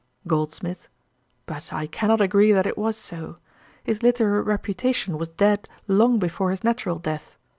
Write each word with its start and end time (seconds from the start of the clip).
GOLDSMITH. 0.25 0.87
'But 1.45 1.71
I 1.71 1.85
cannot 1.85 2.21
agree 2.21 2.51
that 2.53 2.65
it 2.65 2.75
was 2.75 2.97
so. 2.97 3.37
His 3.83 4.01
literary 4.01 4.41
reputation 4.41 5.19
was 5.19 5.27
dead 5.27 5.69
long 5.87 6.17
before 6.17 6.49
his 6.49 6.63
natural 6.63 6.97
death. 6.97 7.35